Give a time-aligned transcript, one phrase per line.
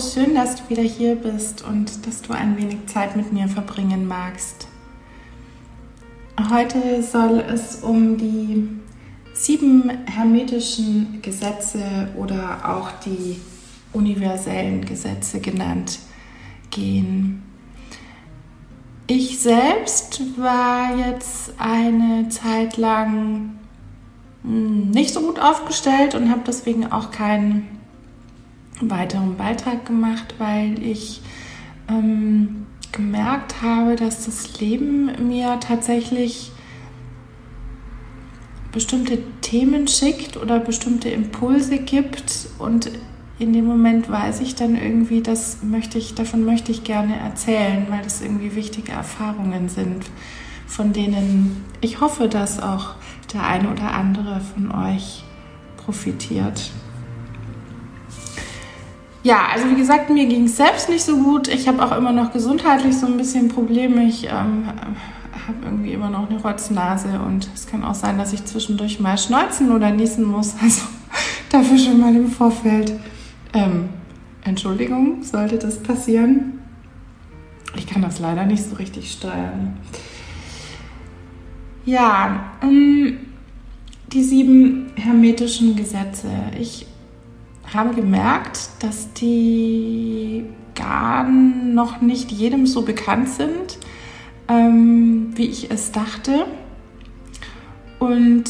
[0.00, 4.06] Schön, dass du wieder hier bist und dass du ein wenig Zeit mit mir verbringen
[4.06, 4.68] magst.
[6.50, 8.68] Heute soll es um die
[9.34, 13.40] sieben hermetischen Gesetze oder auch die
[13.92, 15.98] universellen Gesetze genannt
[16.70, 17.42] gehen.
[19.08, 23.58] Ich selbst war jetzt eine Zeit lang
[24.44, 27.77] hm, nicht so gut aufgestellt und habe deswegen auch keinen
[28.80, 31.20] weiteren Beitrag gemacht, weil ich
[31.88, 36.52] ähm, gemerkt habe, dass das Leben mir tatsächlich
[38.72, 42.90] bestimmte Themen schickt oder bestimmte Impulse gibt und
[43.38, 47.86] in dem Moment weiß ich dann irgendwie, das möchte ich, davon möchte ich gerne erzählen,
[47.88, 50.04] weil das irgendwie wichtige Erfahrungen sind,
[50.66, 52.96] von denen ich hoffe, dass auch
[53.32, 55.22] der eine oder andere von euch
[55.76, 56.72] profitiert.
[59.28, 61.48] Ja, also wie gesagt, mir ging es selbst nicht so gut.
[61.48, 64.04] Ich habe auch immer noch gesundheitlich so ein bisschen Probleme.
[64.04, 68.46] Ich ähm, habe irgendwie immer noch eine Rotznase und es kann auch sein, dass ich
[68.46, 70.54] zwischendurch mal schneuzen oder niesen muss.
[70.62, 70.80] Also
[71.50, 72.94] dafür schon mal im Vorfeld.
[73.52, 73.90] Ähm,
[74.44, 76.60] Entschuldigung, sollte das passieren.
[77.76, 79.76] Ich kann das leider nicht so richtig steuern.
[81.84, 83.18] Ja, ähm,
[84.10, 86.30] die sieben hermetischen Gesetze.
[86.58, 86.86] Ich
[87.74, 93.78] habe gemerkt, dass die gar noch nicht jedem so bekannt sind,
[94.48, 96.46] ähm, wie ich es dachte.
[97.98, 98.44] Und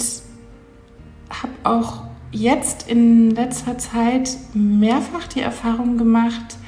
[1.30, 6.58] habe auch jetzt in letzter Zeit mehrfach die Erfahrung gemacht,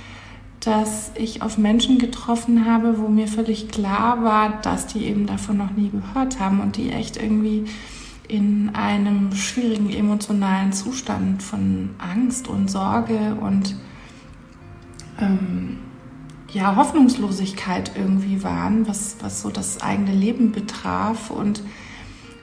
[0.61, 5.57] dass ich auf Menschen getroffen habe, wo mir völlig klar war, dass die eben davon
[5.57, 7.65] noch nie gehört haben und die echt irgendwie
[8.31, 13.75] in einem schwierigen emotionalen Zustand von Angst und Sorge und
[15.19, 15.79] ähm,
[16.53, 21.31] ja, Hoffnungslosigkeit irgendwie waren, was, was so das eigene Leben betraf.
[21.31, 21.63] Und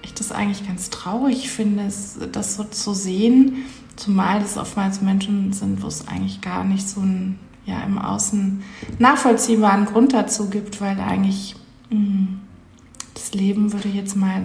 [0.01, 1.89] ich das eigentlich ganz traurig finde,
[2.31, 6.99] das so zu sehen, zumal das oftmals Menschen sind, wo es eigentlich gar nicht so
[6.99, 8.61] einen ja, im Außen
[8.99, 11.55] nachvollziehbaren Grund dazu gibt, weil eigentlich
[11.89, 12.39] mh, hm,
[13.13, 14.41] das Leben würde jetzt mal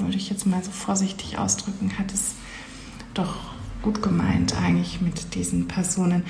[0.00, 2.34] würde ich jetzt mal so vorsichtig ausdrücken, hat es
[3.14, 3.36] doch
[3.82, 6.24] gut gemeint eigentlich mit diesen Personen.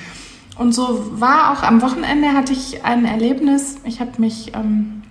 [0.56, 3.78] Und so war auch am Wochenende hatte ich ein Erlebnis.
[3.84, 5.02] Ich habe mich, ähm,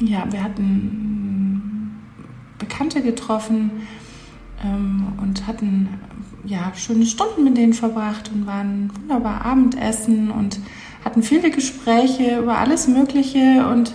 [0.00, 2.00] ja, wir hatten
[2.58, 3.70] Bekannte getroffen
[4.64, 5.88] ähm, und hatten
[6.44, 10.58] ja schöne Stunden mit denen verbracht und waren wunderbar Abendessen und
[11.04, 13.94] hatten viele Gespräche über alles Mögliche und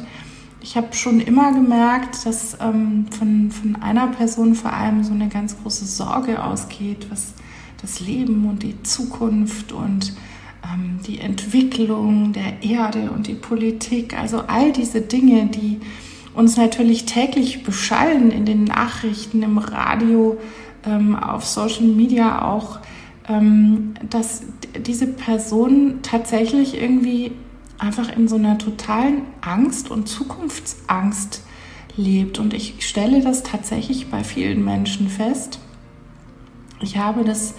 [0.65, 5.29] ich habe schon immer gemerkt, dass ähm, von, von einer Person vor allem so eine
[5.29, 7.35] ganz große Sorge ausgeht, was
[7.83, 10.13] das Leben und die Zukunft und
[10.63, 15.81] ähm, die Entwicklung der Erde und die Politik, also all diese Dinge, die
[16.33, 20.39] uns natürlich täglich beschallen in den Nachrichten, im Radio,
[20.83, 22.79] ähm, auf Social Media auch,
[23.29, 24.41] ähm, dass
[24.79, 27.33] diese Person tatsächlich irgendwie
[27.77, 31.43] einfach in so einer totalen Angst und Zukunftsangst
[31.97, 32.39] lebt.
[32.39, 35.59] Und ich stelle das tatsächlich bei vielen Menschen fest.
[36.81, 37.55] Ich habe das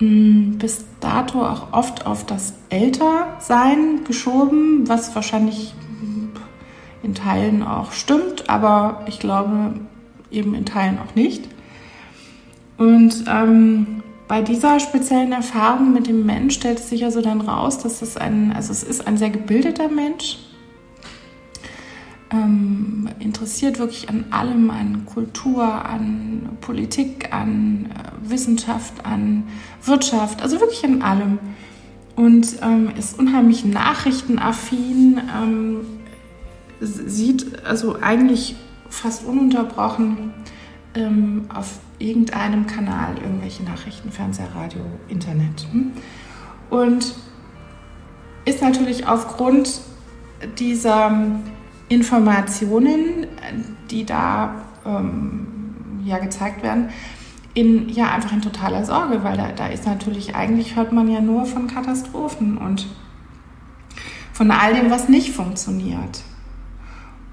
[0.00, 5.74] mh, mm, bis dato auch oft auf das Ältersein geschoben, was wahrscheinlich
[7.02, 9.74] in Teilen auch stimmt, aber ich glaube
[10.30, 11.48] eben in Teilen auch nicht.
[12.78, 17.76] Und ähm, bei dieser speziellen Erfahrung mit dem Mensch stellt es sich also dann raus,
[17.76, 20.38] dass es ein, also es ist ein sehr gebildeter Mensch,
[22.30, 29.44] ähm, interessiert wirklich an allem, an Kultur, an Politik, an äh, Wissenschaft, an
[29.84, 31.38] Wirtschaft, also wirklich an allem.
[32.16, 35.80] Und ähm, ist unheimlich nachrichtenaffin, ähm,
[36.80, 38.56] sieht also eigentlich
[38.88, 40.32] fast ununterbrochen
[40.94, 45.66] ähm, auf irgendeinem Kanal irgendwelche Nachrichten, Fernseher, Radio, Internet.
[45.70, 45.92] Hm?
[46.70, 47.14] Und
[48.44, 49.80] ist natürlich aufgrund
[50.58, 51.12] dieser
[51.88, 53.26] Informationen,
[53.90, 54.54] die da
[54.84, 55.46] ähm,
[56.04, 56.88] ja gezeigt werden,
[57.54, 61.20] in, ja einfach in totaler Sorge, weil da, da ist natürlich, eigentlich hört man ja
[61.20, 62.86] nur von Katastrophen und
[64.32, 66.22] von all dem, was nicht funktioniert.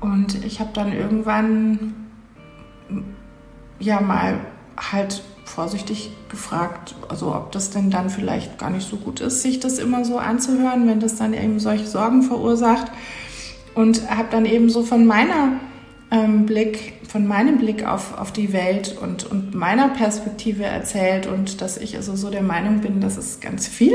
[0.01, 1.94] Und ich habe dann irgendwann
[3.80, 4.39] ja mal
[4.80, 9.60] halt vorsichtig gefragt, also ob das denn dann vielleicht gar nicht so gut ist, sich
[9.60, 12.92] das immer so anzuhören, wenn das dann eben solche Sorgen verursacht.
[13.76, 15.54] Und habe dann eben so von meiner
[16.12, 21.62] ähm, Blick, von meinem Blick auf, auf die Welt und, und meiner Perspektive erzählt und
[21.62, 23.94] dass ich also so der Meinung bin, dass es ganz viel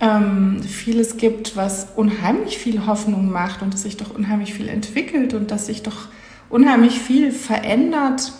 [0.00, 5.34] ähm, vieles gibt, was unheimlich viel Hoffnung macht und dass sich doch unheimlich viel entwickelt
[5.34, 6.08] und dass sich doch
[6.48, 8.32] unheimlich viel verändert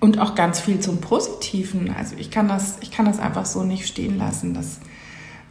[0.00, 1.94] und auch ganz viel zum Positiven.
[1.96, 4.80] Also ich kann das, ich kann das einfach so nicht stehen lassen, dass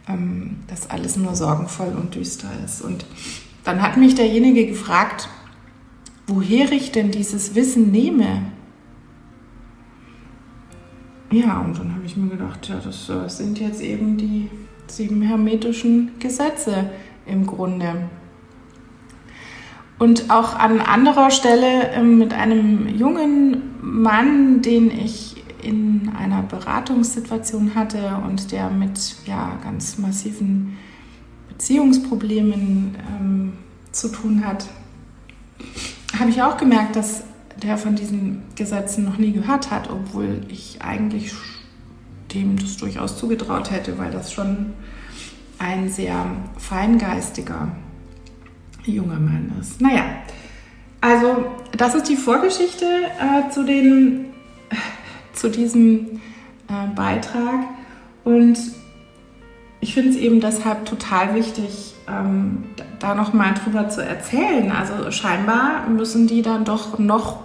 [0.08, 2.82] ähm, das alles nur sorgenvoll und düster ist.
[2.82, 3.06] Und
[3.64, 5.28] dann hat mich derjenige gefragt,
[6.26, 8.42] woher ich denn dieses Wissen nehme.
[11.30, 13.06] Ja, und dann habe ich mir gedacht, ja, das
[13.36, 14.50] sind jetzt eben die
[14.88, 16.90] sieben hermetischen Gesetze
[17.24, 18.08] im Grunde.
[20.00, 27.74] Und auch an anderer Stelle ähm, mit einem jungen Mann, den ich in einer Beratungssituation
[27.74, 30.78] hatte und der mit ja, ganz massiven
[31.50, 33.52] Beziehungsproblemen ähm,
[33.92, 34.64] zu tun hat,
[36.18, 37.24] habe ich auch gemerkt, dass
[37.62, 41.34] der von diesen Gesetzen noch nie gehört hat, obwohl ich eigentlich
[42.32, 44.72] dem das durchaus zugetraut hätte, weil das schon
[45.58, 46.24] ein sehr
[46.56, 47.72] feingeistiger
[48.84, 49.80] junger Mann ist.
[49.80, 50.04] Naja,
[51.00, 51.46] also
[51.76, 54.26] das ist die Vorgeschichte äh, zu, den,
[55.32, 56.20] zu diesem
[56.68, 57.64] äh, Beitrag
[58.24, 58.58] und
[59.80, 62.64] ich finde es eben deshalb total wichtig, ähm,
[62.98, 64.70] da noch mal drüber zu erzählen.
[64.70, 67.40] Also scheinbar müssen die dann doch noch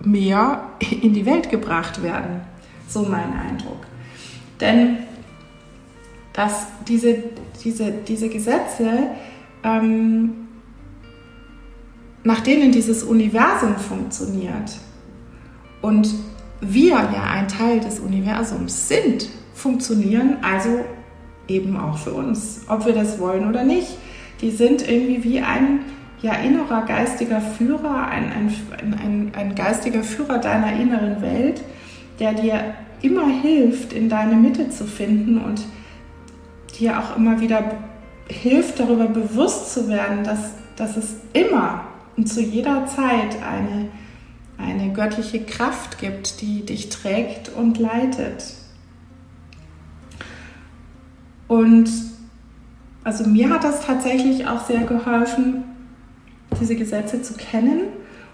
[0.00, 0.62] mehr
[1.02, 2.42] in die Welt gebracht werden.
[2.86, 3.86] So mein Eindruck.
[4.60, 4.98] Denn
[6.32, 7.24] dass diese,
[7.64, 9.08] diese, diese Gesetze,
[9.64, 10.47] ähm,
[12.28, 14.76] nach denen dieses Universum funktioniert
[15.80, 16.10] und
[16.60, 20.84] wir ja ein Teil des Universums sind, funktionieren also
[21.48, 23.96] eben auch für uns, ob wir das wollen oder nicht.
[24.42, 25.80] Die sind irgendwie wie ein
[26.20, 28.52] ja, innerer geistiger Führer, ein, ein,
[29.02, 31.62] ein, ein geistiger Führer deiner inneren Welt,
[32.20, 35.62] der dir immer hilft, in deine Mitte zu finden und
[36.78, 37.76] dir auch immer wieder
[38.28, 41.87] hilft, darüber bewusst zu werden, dass, dass es immer
[42.18, 43.88] und zu jeder Zeit eine,
[44.58, 48.54] eine göttliche Kraft gibt, die dich trägt und leitet.
[51.46, 51.88] Und
[53.04, 55.62] also mir hat das tatsächlich auch sehr geholfen,
[56.60, 57.82] diese Gesetze zu kennen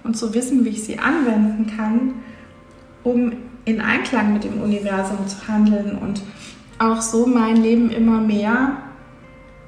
[0.03, 2.15] und zu wissen, wie ich sie anwenden kann,
[3.03, 3.33] um
[3.67, 6.23] in Einklang mit dem Universum zu handeln und
[6.79, 8.79] auch so mein Leben immer mehr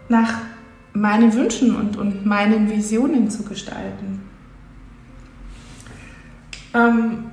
[0.08, 0.38] nach
[1.00, 4.22] meinen Wünschen und, und meinen Visionen zu gestalten.
[6.74, 7.24] Ähm,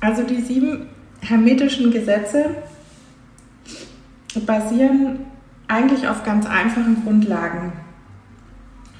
[0.00, 0.86] also die sieben
[1.20, 2.56] hermetischen Gesetze
[4.46, 5.20] basieren
[5.66, 7.72] eigentlich auf ganz einfachen Grundlagen,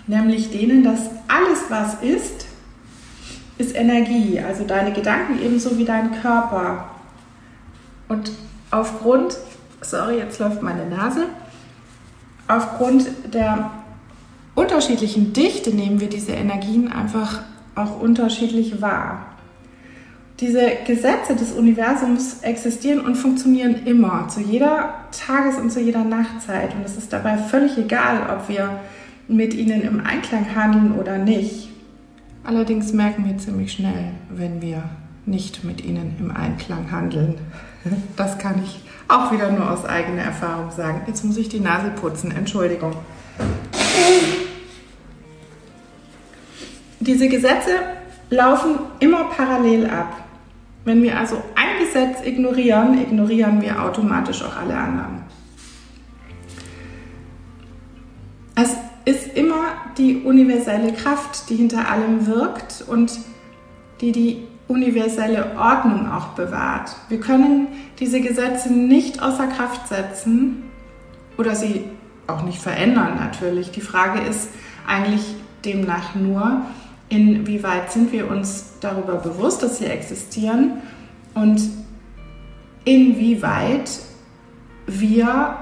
[0.06, 2.46] nämlich denen, dass alles, was ist,
[3.56, 6.90] ist Energie, also deine Gedanken ebenso wie dein Körper.
[8.08, 8.32] Und
[8.70, 9.36] aufgrund,
[9.80, 11.26] sorry, jetzt läuft meine Nase,
[12.48, 13.70] aufgrund der
[14.54, 17.42] unterschiedlichen Dichte nehmen wir diese Energien einfach
[17.74, 19.26] auch unterschiedlich wahr.
[20.40, 26.74] Diese Gesetze des Universums existieren und funktionieren immer, zu jeder Tages- und zu jeder Nachtzeit.
[26.74, 28.80] Und es ist dabei völlig egal, ob wir
[29.26, 31.68] mit ihnen im Einklang handeln oder nicht.
[32.44, 34.84] Allerdings merken wir ziemlich schnell, wenn wir
[35.26, 37.34] nicht mit ihnen im Einklang handeln.
[38.16, 41.02] Das kann ich auch wieder nur aus eigener Erfahrung sagen.
[41.06, 42.94] Jetzt muss ich die Nase putzen, Entschuldigung.
[47.00, 47.70] Diese Gesetze
[48.30, 50.24] laufen immer parallel ab.
[50.84, 55.22] Wenn wir also ein Gesetz ignorieren, ignorieren wir automatisch auch alle anderen.
[58.54, 63.18] Es ist immer die universelle Kraft, die hinter allem wirkt und
[64.00, 66.94] die die universelle Ordnung auch bewahrt.
[67.08, 70.64] Wir können diese Gesetze nicht außer Kraft setzen
[71.38, 71.84] oder sie
[72.26, 73.70] auch nicht verändern natürlich.
[73.70, 74.50] Die Frage ist
[74.86, 75.34] eigentlich
[75.64, 76.62] demnach nur,
[77.08, 80.82] inwieweit sind wir uns darüber bewusst, dass sie existieren
[81.34, 81.62] und
[82.84, 83.90] inwieweit
[84.86, 85.56] wir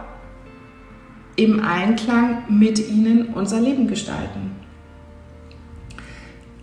[1.36, 4.55] im Einklang mit ihnen unser Leben gestalten.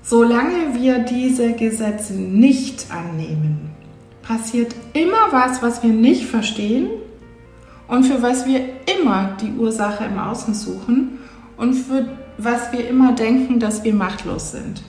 [0.06, 3.72] Solange wir diese Gesetze nicht annehmen,
[4.22, 6.90] passiert immer was, was wir nicht verstehen
[7.88, 8.60] und für was wir
[8.98, 11.20] immer die Ursache im Außen suchen
[11.56, 12.06] und für
[12.38, 14.84] was wir immer denken, dass wir machtlos sind.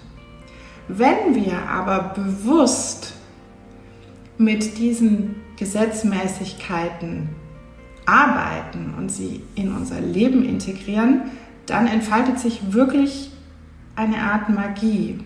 [0.89, 3.15] Wenn wir aber bewusst
[4.37, 7.29] mit diesen Gesetzmäßigkeiten
[8.05, 11.23] arbeiten und sie in unser Leben integrieren,
[11.67, 13.31] dann entfaltet sich wirklich
[13.97, 15.21] eine Art Magie.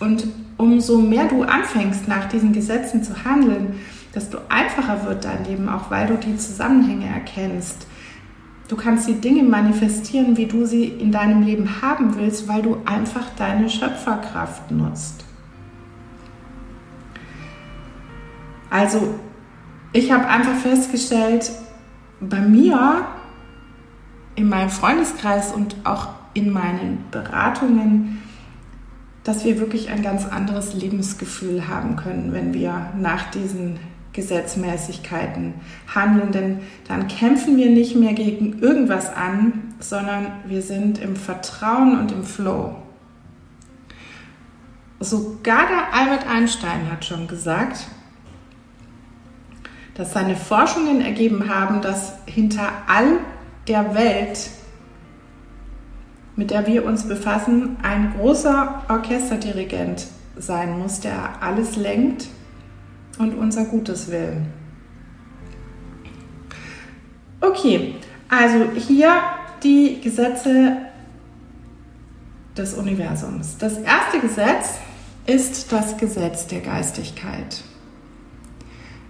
[0.00, 0.26] Und
[0.56, 3.80] umso mehr du anfängst, nach diesen Gesetzen zu handeln,
[4.14, 7.86] desto einfacher wird dein Leben, auch weil du die Zusammenhänge erkennst.
[8.68, 12.78] Du kannst die Dinge manifestieren, wie du sie in deinem Leben haben willst, weil du
[12.84, 15.24] einfach deine Schöpferkraft nutzt.
[18.70, 19.14] Also,
[19.92, 21.52] ich habe einfach festgestellt,
[22.20, 23.04] bei mir,
[24.34, 28.22] in meinem Freundeskreis und auch in meinen Beratungen,
[29.24, 33.78] dass wir wirklich ein ganz anderes Lebensgefühl haben können, wenn wir nach diesen
[34.12, 35.54] Gesetzmäßigkeiten
[35.94, 36.32] handeln.
[36.32, 42.12] Denn dann kämpfen wir nicht mehr gegen irgendwas an, sondern wir sind im Vertrauen und
[42.12, 42.76] im Flow.
[45.00, 47.86] Sogar der Albert Einstein hat schon gesagt,
[49.94, 53.18] dass seine Forschungen ergeben haben, dass hinter all
[53.68, 54.50] der Welt
[56.36, 62.28] mit der wir uns befassen, ein großer Orchesterdirigent sein muss, der alles lenkt
[63.18, 64.42] und unser Gutes will.
[67.40, 67.96] Okay,
[68.28, 69.20] also hier
[69.62, 70.76] die Gesetze
[72.56, 73.58] des Universums.
[73.58, 74.78] Das erste Gesetz
[75.26, 77.62] ist das Gesetz der Geistigkeit.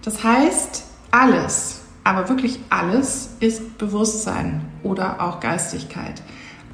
[0.03, 6.21] Das heißt, alles, aber wirklich alles ist Bewusstsein oder auch Geistigkeit.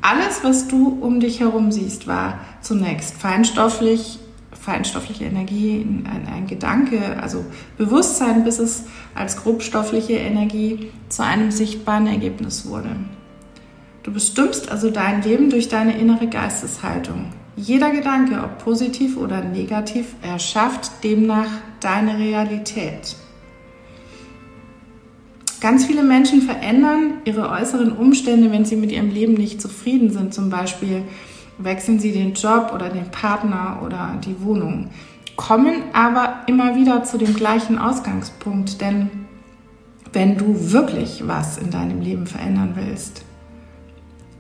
[0.02, 4.20] Alles, was du um dich herum siehst, war zunächst feinstofflich,
[4.52, 7.46] feinstoffliche Energie, ein, ein Gedanke, also
[7.78, 12.96] Bewusstsein, bis es als grobstoffliche Energie zu einem sichtbaren Ergebnis wurde.
[14.04, 17.34] Du bestimmst also dein Leben durch deine innere Geisteshaltung.
[17.58, 21.50] Jeder Gedanke, ob positiv oder negativ, erschafft demnach
[21.82, 23.18] deine Realität.
[25.62, 30.34] Ganz viele Menschen verändern ihre äußeren Umstände, wenn sie mit ihrem Leben nicht zufrieden sind.
[30.34, 31.04] Zum Beispiel
[31.58, 34.90] wechseln sie den Job oder den Partner oder die Wohnung,
[35.36, 38.80] kommen aber immer wieder zu dem gleichen Ausgangspunkt.
[38.80, 39.10] Denn
[40.14, 43.26] wenn du wirklich was in deinem Leben verändern willst,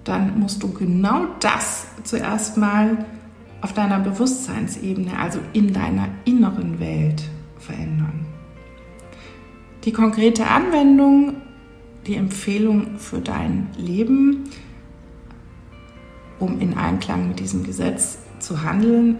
[0.05, 3.05] dann musst du genau das zuerst mal
[3.61, 7.23] auf deiner Bewusstseinsebene, also in deiner inneren Welt
[7.59, 8.08] verändern.
[9.85, 11.37] Die konkrete Anwendung,
[12.05, 14.49] die Empfehlung für dein Leben,
[16.39, 19.17] um in Einklang mit diesem Gesetz zu handeln,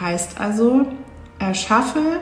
[0.00, 0.86] heißt also,
[1.38, 2.20] erschaffe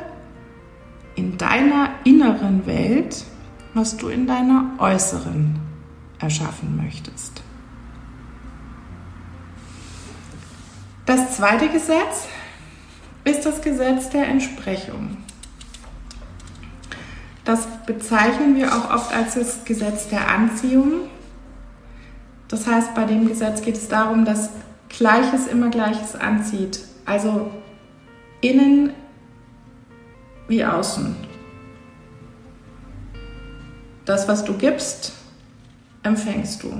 [1.14, 3.24] in deiner inneren Welt,
[3.74, 5.58] was du in deiner äußeren
[6.18, 7.42] erschaffen möchtest.
[11.06, 12.28] Das zweite Gesetz
[13.24, 15.16] ist das Gesetz der Entsprechung.
[17.50, 21.08] Das bezeichnen wir auch oft als das Gesetz der Anziehung.
[22.46, 24.50] Das heißt, bei dem Gesetz geht es darum, dass
[24.88, 26.78] Gleiches immer Gleiches anzieht.
[27.06, 27.50] Also
[28.40, 28.92] innen
[30.46, 31.16] wie außen.
[34.04, 35.14] Das, was du gibst,
[36.04, 36.72] empfängst du.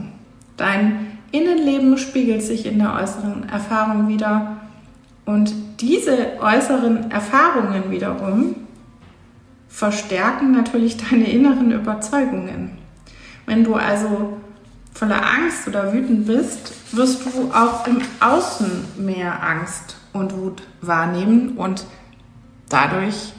[0.56, 4.58] Dein Innenleben spiegelt sich in der äußeren Erfahrung wieder.
[5.26, 8.54] Und diese äußeren Erfahrungen wiederum
[9.70, 12.72] verstärken natürlich deine inneren Überzeugungen.
[13.46, 14.36] Wenn du also
[14.92, 21.56] voller Angst oder wütend bist, wirst du auch im Außen mehr Angst und Wut wahrnehmen
[21.56, 21.86] und
[22.68, 23.32] dadurch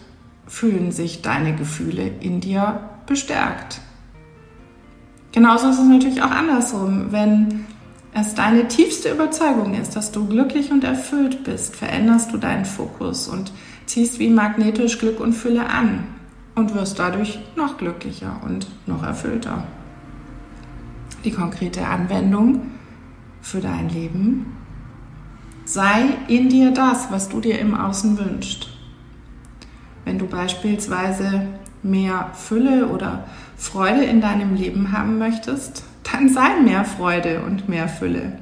[0.48, 3.82] fühlen sich deine Gefühle in dir bestärkt.
[5.34, 7.12] Genauso ist es natürlich auch andersrum.
[7.12, 7.66] Wenn
[8.14, 13.28] es deine tiefste Überzeugung ist, dass du glücklich und erfüllt bist, veränderst du deinen Fokus
[13.28, 13.52] und
[13.86, 16.04] ziehst wie magnetisch Glück und Fülle an
[16.62, 19.64] und wirst dadurch noch glücklicher und noch erfüllter.
[21.26, 22.62] Die konkrete Anwendung
[23.42, 24.46] für dein Leben.
[25.66, 28.70] Sei in dir das, was du dir im Außen wünschst.
[30.06, 31.48] Wenn du beispielsweise
[31.82, 33.26] mehr Fülle oder
[33.58, 38.38] Freude in deinem Leben haben möchtest, dann sei mehr Freude und mehr Fülle.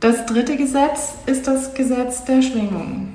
[0.00, 3.11] Das dritte Gesetz ist das Gesetz der Schwingung.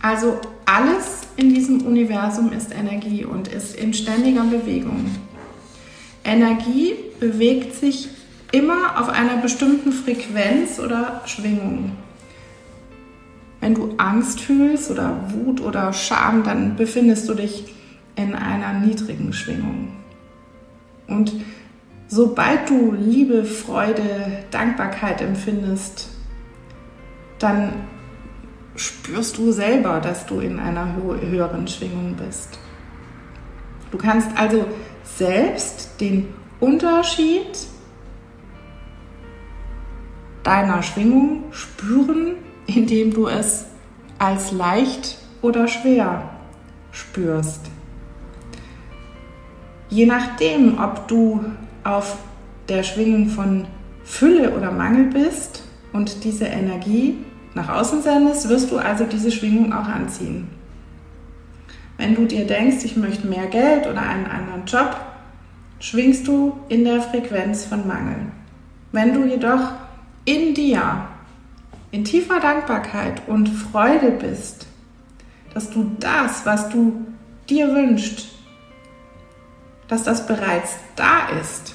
[0.00, 5.06] Also alles in diesem Universum ist Energie und ist in ständiger Bewegung.
[6.24, 8.08] Energie bewegt sich
[8.52, 11.92] immer auf einer bestimmten Frequenz oder Schwingung.
[13.60, 17.64] Wenn du Angst fühlst oder Wut oder Scham, dann befindest du dich
[18.14, 19.88] in einer niedrigen Schwingung.
[21.08, 21.32] Und
[22.06, 26.08] sobald du Liebe, Freude, Dankbarkeit empfindest,
[27.38, 27.72] dann
[28.78, 32.58] spürst du selber, dass du in einer höheren Schwingung bist.
[33.90, 34.64] Du kannst also
[35.02, 36.28] selbst den
[36.60, 37.58] Unterschied
[40.44, 43.66] deiner Schwingung spüren, indem du es
[44.18, 46.30] als leicht oder schwer
[46.92, 47.62] spürst.
[49.90, 51.44] Je nachdem, ob du
[51.84, 52.18] auf
[52.68, 53.66] der Schwingung von
[54.04, 57.24] Fülle oder Mangel bist und diese Energie
[57.58, 60.48] nach außen sendest, wirst du also diese Schwingung auch anziehen.
[61.96, 64.96] Wenn du dir denkst, ich möchte mehr Geld oder einen anderen Job,
[65.80, 68.16] schwingst du in der Frequenz von Mangel.
[68.92, 69.72] Wenn du jedoch
[70.24, 71.08] in dir
[71.90, 74.66] in tiefer Dankbarkeit und Freude bist,
[75.52, 77.06] dass du das, was du
[77.48, 78.28] dir wünschst,
[79.88, 81.74] dass das bereits da ist,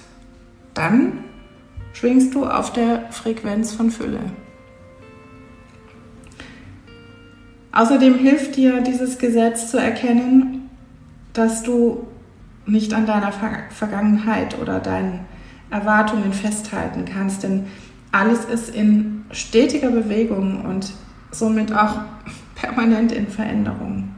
[0.73, 1.25] dann
[1.93, 4.21] schwingst du auf der Frequenz von Fülle.
[7.73, 10.69] Außerdem hilft dir dieses Gesetz zu erkennen,
[11.33, 12.05] dass du
[12.67, 15.21] nicht an deiner Vergangenheit oder deinen
[15.71, 17.65] Erwartungen festhalten kannst, denn
[18.11, 20.93] alles ist in stetiger Bewegung und
[21.31, 22.01] somit auch
[22.55, 24.13] permanent in Veränderung.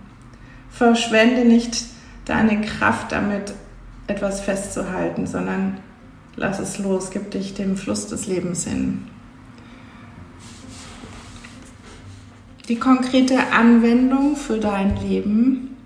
[0.70, 1.86] Verschwende nicht
[2.26, 3.54] deine Kraft damit,
[4.08, 5.78] etwas festzuhalten, sondern
[6.36, 9.08] lass es los, gib dich dem Fluss des Lebens hin.
[12.68, 15.78] Die konkrete Anwendung für dein Leben.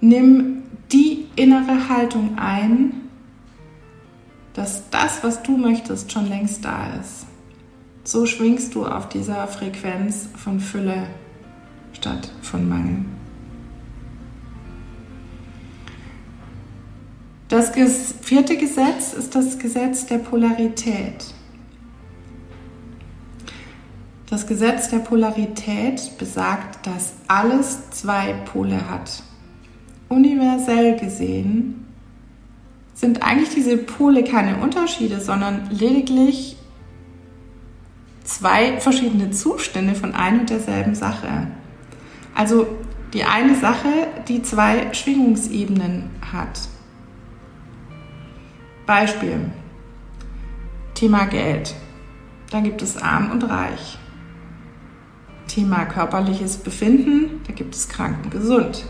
[0.00, 0.62] Nimm
[0.92, 2.92] die innere Haltung ein,
[4.54, 7.26] dass das, was du möchtest, schon längst da ist.
[8.02, 11.06] So schwingst du auf dieser Frequenz von Fülle
[11.92, 13.04] statt von Mangel.
[17.48, 17.72] Das
[18.20, 21.34] vierte Gesetz ist das Gesetz der Polarität.
[24.30, 29.22] Das Gesetz der Polarität besagt, dass alles zwei Pole hat.
[30.10, 31.86] Universell gesehen
[32.92, 36.56] sind eigentlich diese Pole keine Unterschiede, sondern lediglich
[38.24, 41.46] zwei verschiedene Zustände von ein und derselben Sache.
[42.34, 42.66] Also
[43.14, 43.88] die eine Sache,
[44.28, 46.60] die zwei Schwingungsebenen hat.
[48.84, 49.50] Beispiel.
[50.94, 51.74] Thema Geld.
[52.50, 53.98] Da gibt es arm und reich.
[55.58, 58.84] Thema körperliches Befinden, da gibt es krank und gesund.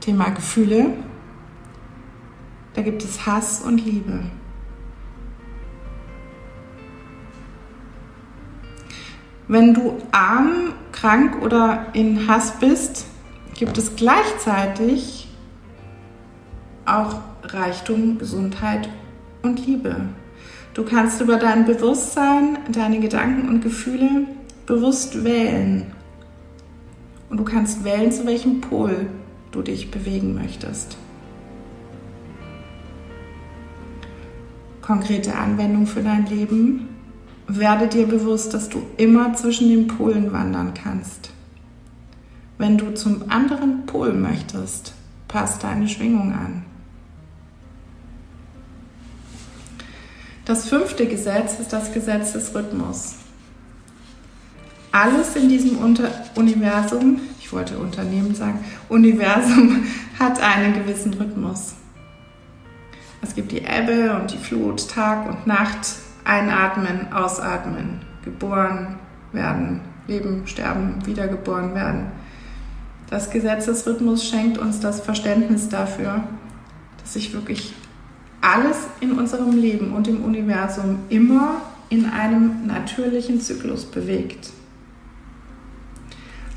[0.00, 0.86] Thema Gefühle,
[2.74, 4.24] da gibt es Hass und Liebe.
[9.46, 13.06] Wenn du arm, krank oder in Hass bist,
[13.54, 15.28] gibt es gleichzeitig
[16.86, 18.88] auch Reichtum, Gesundheit
[19.42, 20.08] und Liebe.
[20.74, 24.26] Du kannst über dein Bewusstsein, deine Gedanken und Gefühle
[24.68, 25.86] bewusst wählen.
[27.30, 29.08] Und du kannst wählen, zu welchem Pol
[29.50, 30.98] du dich bewegen möchtest.
[34.82, 36.88] Konkrete Anwendung für dein Leben.
[37.46, 41.30] Werde dir bewusst, dass du immer zwischen den Polen wandern kannst.
[42.58, 44.92] Wenn du zum anderen Pol möchtest,
[45.28, 46.64] passt deine Schwingung an.
[50.44, 53.16] Das fünfte Gesetz ist das Gesetz des Rhythmus
[54.98, 59.84] alles in diesem Unter Universum, ich wollte Unternehmen sagen, Universum
[60.18, 61.74] hat einen gewissen Rhythmus.
[63.22, 68.96] Es gibt die Ebbe und die Flut, Tag und Nacht, einatmen, ausatmen, geboren
[69.32, 72.06] werden, leben, sterben, wiedergeboren werden.
[73.08, 76.24] Das Gesetzesrhythmus schenkt uns das Verständnis dafür,
[77.00, 77.72] dass sich wirklich
[78.40, 84.50] alles in unserem Leben und im Universum immer in einem natürlichen Zyklus bewegt.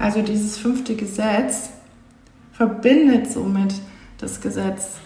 [0.02, 1.70] Also dieses fünfte Gesetz
[2.54, 3.76] verbindet somit
[4.18, 4.98] das Gesetz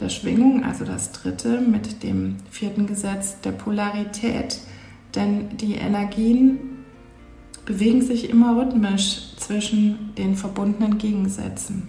[0.00, 4.58] der Schwingung, also das dritte, mit dem vierten Gesetz der Polarität.
[5.14, 6.58] Denn die Energien
[7.66, 11.88] bewegen sich immer rhythmisch zwischen den verbundenen Gegensätzen.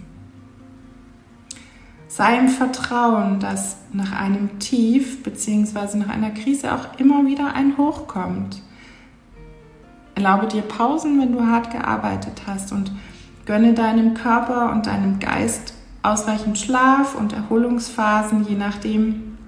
[2.08, 5.96] Sei im Vertrauen, dass nach einem Tief bzw.
[5.96, 8.60] nach einer Krise auch immer wieder ein Hoch kommt.
[10.18, 12.90] Erlaube dir Pausen, wenn du hart gearbeitet hast und
[13.46, 19.38] gönne deinem Körper und deinem Geist ausreichend Schlaf und Erholungsphasen, je nachdem,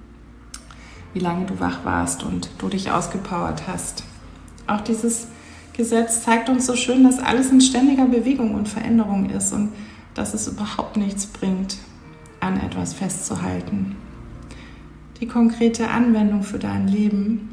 [1.13, 4.05] wie lange du wach warst und du dich ausgepowert hast.
[4.65, 5.27] Auch dieses
[5.73, 9.73] Gesetz zeigt uns so schön, dass alles in ständiger Bewegung und Veränderung ist und
[10.13, 11.79] dass es überhaupt nichts bringt,
[12.39, 13.97] an etwas festzuhalten.
[15.19, 17.50] Die konkrete Anwendung für dein Leben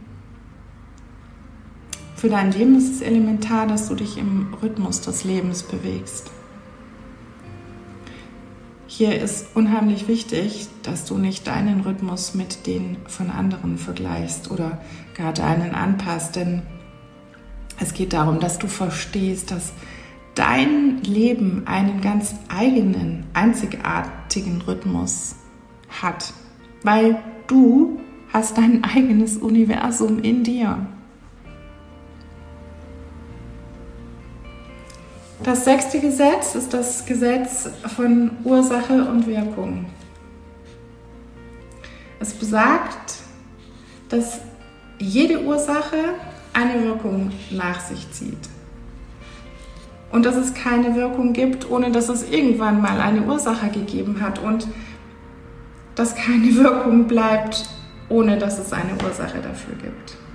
[2.19, 6.33] für dein Leben ist es elementar, dass du dich im Rhythmus des Lebens bewegst.
[8.89, 14.81] Hier ist unheimlich wichtig, dass du nicht deinen Rhythmus mit den von anderen vergleichst oder
[15.15, 16.63] gar deinen anpasst, denn
[17.81, 19.73] Es geht darum, dass du verstehst, dass
[20.35, 25.37] dein Leben einen ganz eigenen, einzigartigen Rhythmus
[26.03, 26.33] hat,
[26.83, 28.01] weil du
[28.33, 30.87] hast dein eigenes Universum in dir.
[35.49, 39.87] Das sechste Gesetz ist das Gesetz von Ursache und Wirkung.
[42.21, 43.15] Es besagt,
[44.11, 44.41] dass
[44.99, 45.97] jede Ursache
[46.53, 48.51] eine Wirkung nach sich zieht.
[50.13, 54.41] Und dass es keine Wirkung gibt, ohne dass es irgendwann mal eine Ursache gegeben hat.
[54.41, 54.69] Und
[55.95, 57.71] dass keine Wirkung bleibt,
[58.11, 60.28] ohne dass es eine Ursache dafür gibt.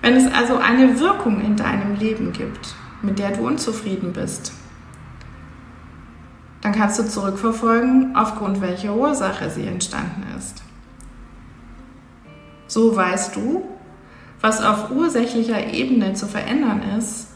[0.00, 4.52] Wenn es also eine Wirkung in deinem Leben gibt, mit der du unzufrieden bist,
[6.60, 10.62] dann kannst du zurückverfolgen, aufgrund welcher Ursache sie entstanden ist.
[12.66, 13.64] So weißt du,
[14.40, 17.28] was auf ursächlicher Ebene zu verändern ist,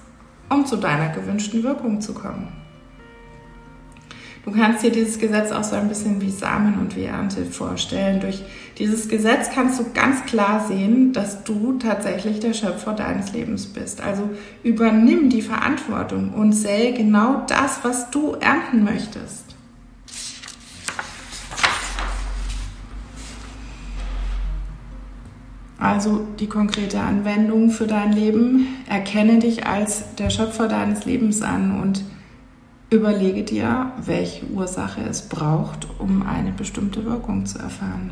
[0.49, 2.62] um zu deiner gewünschten Wirkung zu kommen.
[4.45, 8.21] Du kannst dir dieses Gesetz auch so ein bisschen wie Samen und wie Ernte vorstellen.
[8.21, 8.43] Durch
[8.77, 14.01] dieses Gesetz kannst du ganz klar sehen, dass du tatsächlich der Schöpfer deines Lebens bist.
[14.01, 14.31] Also
[14.65, 19.55] übernimm die Verantwortung und sähe genau das, was du ernten möchtest.
[25.79, 28.67] Also die konkrete Anwendung für dein Leben.
[28.89, 32.03] Erkenne dich als der Schöpfer deines Lebens an und
[32.93, 38.11] Überlege dir, welche Ursache es braucht, um eine bestimmte Wirkung zu erfahren.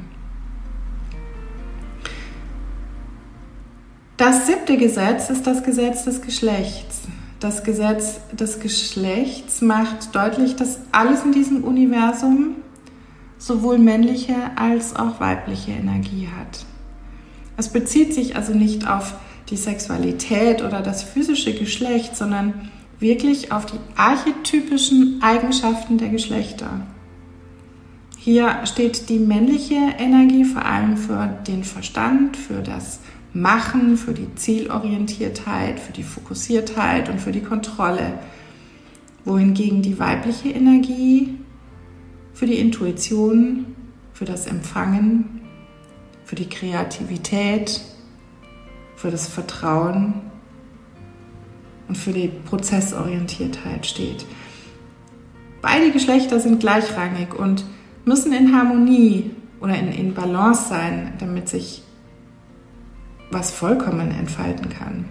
[4.17, 7.03] Das siebte Gesetz ist das Gesetz des Geschlechts.
[7.41, 12.57] Das Gesetz des Geschlechts macht deutlich, dass alles in diesem Universum
[13.37, 16.65] sowohl männliche als auch weibliche Energie hat.
[17.59, 19.15] Es bezieht sich also nicht auf
[19.51, 26.87] die Sexualität oder das physische Geschlecht, sondern wirklich auf die archetypischen Eigenschaften der Geschlechter.
[28.17, 33.01] Hier steht die männliche Energie vor allem für den Verstand, für das
[33.33, 38.19] Machen, für die Zielorientiertheit, für die Fokussiertheit und für die Kontrolle,
[39.25, 41.41] wohingegen die weibliche Energie
[42.41, 43.77] für die Intuition,
[44.15, 45.43] für das Empfangen,
[46.25, 47.83] für die Kreativität,
[48.97, 50.30] für das Vertrauen
[51.91, 54.25] und für die Prozessorientiertheit steht.
[55.61, 57.65] Beide Geschlechter sind gleichrangig und
[58.05, 61.83] müssen in Harmonie oder in, in Balance sein, damit sich
[63.33, 65.05] was vollkommen entfalten kann.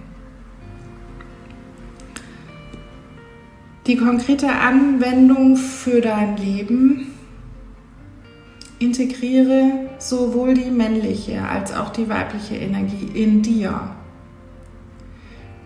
[3.86, 7.14] Die konkrete Anwendung für dein Leben
[8.80, 13.99] integriere sowohl die männliche als auch die weibliche Energie in dir.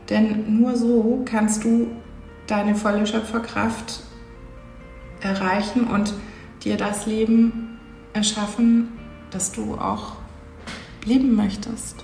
[0.10, 1.88] Denn nur so kannst du
[2.48, 4.02] deine volle Schöpferkraft
[5.22, 6.14] erreichen und
[6.64, 7.80] dir das Leben
[8.14, 9.00] erschaffen,
[9.32, 10.18] das du auch
[11.06, 12.04] leben möchtest.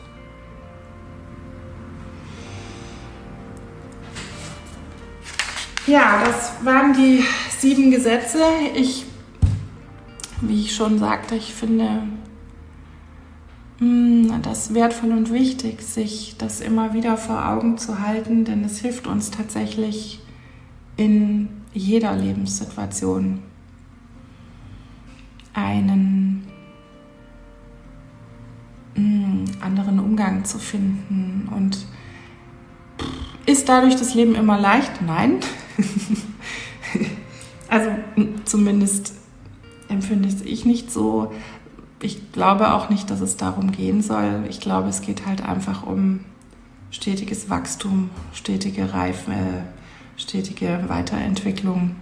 [5.88, 7.24] Ja, das waren die
[7.58, 8.44] sieben Gesetze.
[8.76, 9.06] Ich,
[10.42, 12.04] wie ich schon sagte, ich finde
[13.80, 18.80] das ist wertvoll und wichtig, sich das immer wieder vor Augen zu halten, denn es
[18.80, 20.20] hilft uns tatsächlich
[20.98, 23.40] in jeder Lebenssituation
[25.54, 26.48] einen
[28.96, 31.48] hm, anderen Umgang zu finden.
[31.56, 31.86] Und
[33.46, 35.02] ist dadurch das Leben immer leicht?
[35.02, 35.40] Nein.
[37.70, 37.92] also
[38.44, 39.14] zumindest
[39.88, 41.32] empfinde ich nicht so
[42.02, 44.46] ich glaube auch nicht, dass es darum gehen soll.
[44.50, 46.22] Ich glaube, es geht halt einfach um
[46.92, 49.34] stetiges Wachstum, stetige Reife,
[50.18, 51.96] stetige Weiterentwicklung.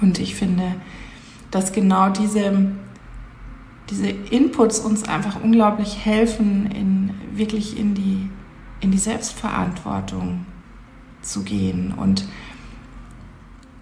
[0.00, 0.74] Und ich finde,
[1.50, 2.72] dass genau diese,
[3.90, 8.30] diese Inputs uns einfach unglaublich helfen, in, wirklich in die,
[8.80, 10.46] in die Selbstverantwortung
[11.22, 12.24] zu gehen und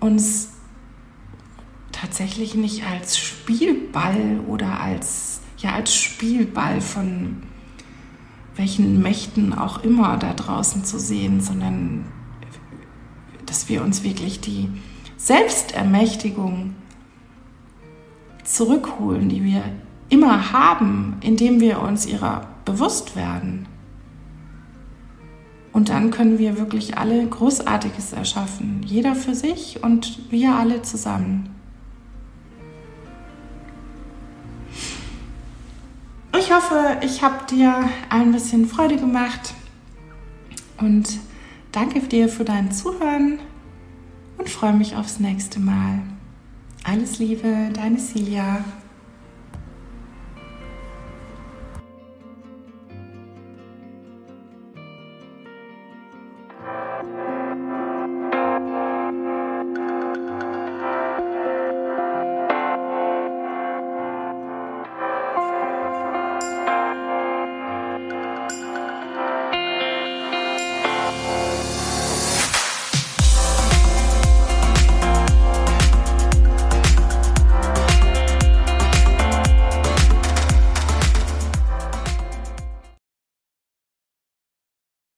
[0.00, 0.54] uns
[2.05, 7.43] tatsächlich nicht als Spielball oder als, ja, als Spielball von
[8.57, 12.05] welchen Mächten auch immer da draußen zu sehen, sondern
[13.47, 14.69] dass wir uns wirklich die
[15.17, 16.75] Selbstermächtigung
[18.45, 19.62] zurückholen, die wir
[20.11, 23.67] immer haben, indem wir uns ihrer bewusst werden.
[25.73, 31.54] Und dann können wir wirklich alle Großartiges erschaffen, jeder für sich und wir alle zusammen.
[36.55, 39.55] Hoffe, ich habe dir ein bisschen Freude gemacht
[40.79, 41.20] und
[41.70, 43.38] danke dir für dein Zuhören
[44.37, 46.01] und freue mich aufs nächste Mal.
[46.83, 48.64] Alles Liebe, deine Silja.